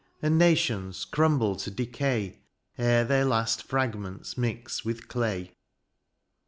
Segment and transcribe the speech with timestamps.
[0.19, 2.39] And nations crumble to decay.
[2.75, 5.53] Ere their last fragments mix with clay.